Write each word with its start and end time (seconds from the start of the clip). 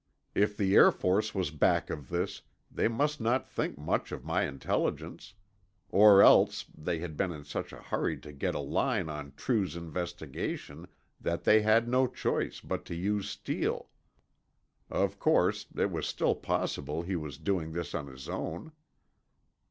If 0.33 0.57
the 0.57 0.73
Air 0.75 0.89
Force 0.91 1.35
was 1.35 1.51
back 1.51 1.91
of 1.91 2.09
this, 2.09 2.41
they 2.71 2.87
must 2.87 3.21
not 3.21 3.47
think 3.47 3.77
much 3.77 4.11
of 4.11 4.25
my 4.25 4.45
intelligence. 4.47 5.35
Or 5.89 6.23
else 6.23 6.65
they 6.75 6.97
had 6.97 7.15
been 7.15 7.31
in 7.31 7.43
such 7.43 7.71
a 7.71 7.79
hurry 7.83 8.17
to 8.21 8.31
get 8.33 8.55
a 8.55 8.59
line 8.59 9.09
on 9.09 9.33
True's 9.37 9.75
investigation 9.75 10.87
that 11.19 11.43
they 11.43 11.61
had 11.61 11.87
no 11.87 12.07
choice 12.07 12.61
but 12.61 12.83
to 12.85 12.95
use 12.95 13.29
Steele. 13.29 13.89
Of 14.89 15.19
course, 15.19 15.67
it 15.77 15.91
was 15.91 16.07
still 16.07 16.33
possible 16.33 17.03
he 17.03 17.15
was 17.15 17.37
doing 17.37 17.73
this 17.73 17.93
on 17.93 18.07
his 18.07 18.27
own. 18.27 18.71